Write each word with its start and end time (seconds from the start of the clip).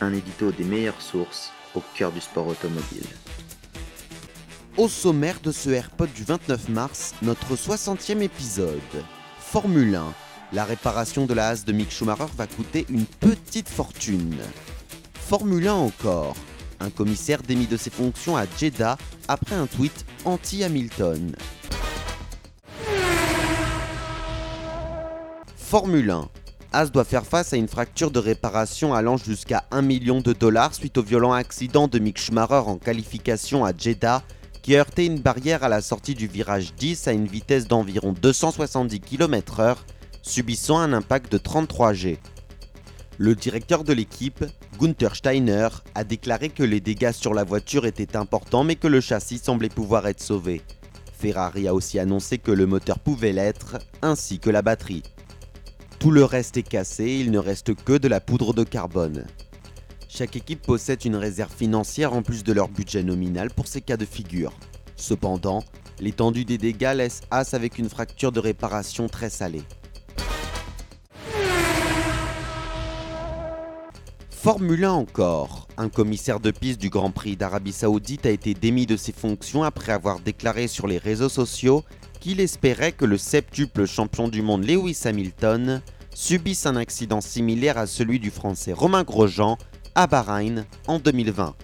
Un 0.00 0.12
édito 0.12 0.50
des 0.52 0.64
meilleures 0.64 1.00
sources 1.00 1.52
au 1.74 1.82
cœur 1.94 2.12
du 2.12 2.20
sport 2.20 2.46
automobile. 2.46 3.06
Au 4.76 4.88
sommaire 4.88 5.38
de 5.40 5.52
ce 5.52 5.70
AirPod 5.70 6.12
du 6.12 6.24
29 6.24 6.68
mars, 6.68 7.14
notre 7.22 7.54
60e 7.54 8.20
épisode. 8.20 8.80
Formule 9.38 9.94
1. 9.94 10.12
La 10.52 10.64
réparation 10.64 11.26
de 11.26 11.34
la 11.34 11.48
Haas 11.48 11.64
de 11.64 11.72
Mick 11.72 11.90
Schumacher 11.90 12.26
va 12.36 12.46
coûter 12.46 12.84
une 12.88 13.06
petite 13.06 13.68
fortune. 13.68 14.36
Formule 15.14 15.68
1 15.68 15.74
encore. 15.74 16.34
Un 16.80 16.90
commissaire 16.90 17.42
démis 17.42 17.66
de 17.66 17.76
ses 17.76 17.90
fonctions 17.90 18.36
à 18.36 18.46
Jeddah 18.58 18.98
après 19.28 19.54
un 19.54 19.66
tweet 19.66 20.04
anti-Hamilton. 20.24 21.36
Formule 25.56 26.10
1. 26.10 26.28
As 26.76 26.90
doit 26.90 27.04
faire 27.04 27.24
face 27.24 27.52
à 27.52 27.56
une 27.56 27.68
fracture 27.68 28.10
de 28.10 28.18
réparation 28.18 28.94
allant 28.94 29.16
jusqu'à 29.16 29.62
1 29.70 29.80
million 29.80 30.20
de 30.20 30.32
dollars 30.32 30.74
suite 30.74 30.98
au 30.98 31.04
violent 31.04 31.32
accident 31.32 31.86
de 31.86 32.00
Mick 32.00 32.18
Schumacher 32.18 32.64
en 32.66 32.78
qualification 32.78 33.64
à 33.64 33.70
Jeddah 33.72 34.24
qui 34.60 34.74
a 34.74 34.80
heurté 34.80 35.06
une 35.06 35.20
barrière 35.20 35.62
à 35.62 35.68
la 35.68 35.80
sortie 35.80 36.16
du 36.16 36.26
virage 36.26 36.74
10 36.74 37.06
à 37.06 37.12
une 37.12 37.28
vitesse 37.28 37.68
d'environ 37.68 38.12
270 38.20 38.98
km/h, 38.98 39.76
subissant 40.22 40.80
un 40.80 40.92
impact 40.92 41.30
de 41.30 41.38
33 41.38 41.92
G. 41.92 42.18
Le 43.18 43.36
directeur 43.36 43.84
de 43.84 43.92
l'équipe, 43.92 44.44
Gunther 44.76 45.14
Steiner, 45.14 45.68
a 45.94 46.02
déclaré 46.02 46.48
que 46.48 46.64
les 46.64 46.80
dégâts 46.80 47.12
sur 47.12 47.34
la 47.34 47.44
voiture 47.44 47.86
étaient 47.86 48.16
importants 48.16 48.64
mais 48.64 48.74
que 48.74 48.88
le 48.88 49.00
châssis 49.00 49.38
semblait 49.38 49.68
pouvoir 49.68 50.08
être 50.08 50.24
sauvé. 50.24 50.60
Ferrari 51.16 51.68
a 51.68 51.74
aussi 51.74 52.00
annoncé 52.00 52.38
que 52.38 52.50
le 52.50 52.66
moteur 52.66 52.98
pouvait 52.98 53.32
l'être, 53.32 53.78
ainsi 54.02 54.40
que 54.40 54.50
la 54.50 54.62
batterie. 54.62 55.04
Tout 56.04 56.10
le 56.10 56.24
reste 56.26 56.58
est 56.58 56.62
cassé, 56.62 57.16
il 57.18 57.30
ne 57.30 57.38
reste 57.38 57.74
que 57.74 57.96
de 57.96 58.08
la 58.08 58.20
poudre 58.20 58.52
de 58.52 58.62
carbone. 58.62 59.24
Chaque 60.06 60.36
équipe 60.36 60.60
possède 60.60 61.02
une 61.06 61.16
réserve 61.16 61.50
financière 61.50 62.12
en 62.12 62.20
plus 62.20 62.44
de 62.44 62.52
leur 62.52 62.68
budget 62.68 63.02
nominal 63.02 63.48
pour 63.48 63.66
ces 63.66 63.80
cas 63.80 63.96
de 63.96 64.04
figure. 64.04 64.52
Cependant, 64.96 65.64
l'étendue 66.00 66.44
des 66.44 66.58
dégâts 66.58 66.92
laisse 66.94 67.22
As 67.30 67.54
avec 67.54 67.78
une 67.78 67.88
fracture 67.88 68.32
de 68.32 68.40
réparation 68.40 69.08
très 69.08 69.30
salée. 69.30 69.62
Formule 74.28 74.84
1 74.84 74.92
encore. 74.92 75.68
Un 75.78 75.88
commissaire 75.88 76.38
de 76.38 76.50
piste 76.50 76.82
du 76.82 76.90
Grand 76.90 77.12
Prix 77.12 77.38
d'Arabie 77.38 77.72
Saoudite 77.72 78.26
a 78.26 78.30
été 78.30 78.52
démis 78.52 78.84
de 78.84 78.98
ses 78.98 79.12
fonctions 79.12 79.62
après 79.62 79.92
avoir 79.92 80.20
déclaré 80.20 80.68
sur 80.68 80.86
les 80.86 80.98
réseaux 80.98 81.30
sociaux 81.30 81.82
qu'il 82.20 82.40
espérait 82.40 82.92
que 82.92 83.06
le 83.06 83.16
septuple 83.16 83.86
champion 83.86 84.28
du 84.28 84.42
monde 84.42 84.66
Lewis 84.66 85.00
Hamilton 85.04 85.82
subisse 86.14 86.64
un 86.66 86.76
accident 86.76 87.20
similaire 87.20 87.76
à 87.76 87.86
celui 87.86 88.20
du 88.20 88.30
français 88.30 88.72
Romain 88.72 89.02
Grosjean 89.02 89.58
à 89.94 90.06
Bahreïn 90.06 90.64
en 90.86 90.98
2020. 90.98 91.54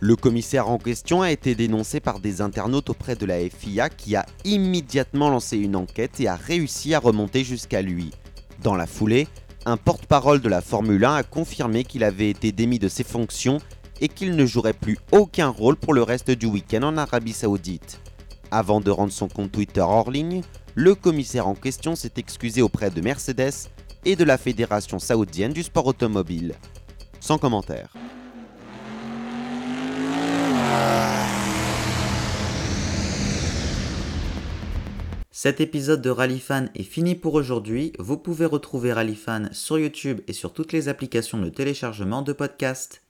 Le 0.00 0.16
commissaire 0.16 0.68
en 0.68 0.78
question 0.78 1.22
a 1.22 1.30
été 1.30 1.54
dénoncé 1.54 2.00
par 2.00 2.20
des 2.20 2.40
internautes 2.40 2.90
auprès 2.90 3.16
de 3.16 3.26
la 3.26 3.38
FIA 3.48 3.88
qui 3.88 4.16
a 4.16 4.26
immédiatement 4.44 5.28
lancé 5.28 5.58
une 5.58 5.76
enquête 5.76 6.20
et 6.20 6.28
a 6.28 6.36
réussi 6.36 6.94
à 6.94 6.98
remonter 6.98 7.44
jusqu'à 7.44 7.82
lui. 7.82 8.10
Dans 8.62 8.74
la 8.74 8.86
foulée, 8.86 9.28
un 9.66 9.76
porte-parole 9.76 10.40
de 10.40 10.48
la 10.48 10.62
Formule 10.62 11.04
1 11.04 11.16
a 11.16 11.22
confirmé 11.22 11.84
qu'il 11.84 12.02
avait 12.02 12.30
été 12.30 12.50
démis 12.50 12.78
de 12.78 12.88
ses 12.88 13.04
fonctions 13.04 13.58
et 14.00 14.08
qu'il 14.08 14.34
ne 14.34 14.46
jouerait 14.46 14.72
plus 14.72 14.98
aucun 15.12 15.48
rôle 15.48 15.76
pour 15.76 15.92
le 15.92 16.02
reste 16.02 16.30
du 16.30 16.46
week-end 16.46 16.82
en 16.82 16.96
Arabie 16.96 17.34
Saoudite. 17.34 18.00
Avant 18.50 18.80
de 18.80 18.90
rendre 18.90 19.12
son 19.12 19.28
compte 19.28 19.52
Twitter 19.52 19.82
hors 19.82 20.10
ligne, 20.10 20.42
le 20.74 20.94
commissaire 20.94 21.46
en 21.46 21.54
question 21.54 21.94
s'est 21.94 22.14
excusé 22.16 22.62
auprès 22.62 22.90
de 22.90 23.02
Mercedes 23.02 23.68
et 24.04 24.16
de 24.16 24.24
la 24.24 24.38
Fédération 24.38 24.98
saoudienne 24.98 25.52
du 25.52 25.62
sport 25.62 25.86
automobile. 25.86 26.54
Sans 27.20 27.38
commentaire. 27.38 27.92
Cet 35.42 35.62
épisode 35.62 36.02
de 36.02 36.10
Rallyfan 36.10 36.66
est 36.74 36.82
fini 36.82 37.14
pour 37.14 37.32
aujourd'hui. 37.32 37.94
Vous 37.98 38.18
pouvez 38.18 38.44
retrouver 38.44 38.92
Rallyfan 38.92 39.44
sur 39.52 39.78
YouTube 39.78 40.20
et 40.28 40.34
sur 40.34 40.52
toutes 40.52 40.72
les 40.72 40.88
applications 40.88 41.38
de 41.38 41.48
téléchargement 41.48 42.20
de 42.20 42.34
podcasts. 42.34 43.00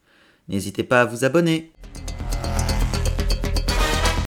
N'hésitez 0.47 0.85
pas 0.85 1.01
à 1.01 1.07
vous 1.07 1.25
abonner. 1.25 1.73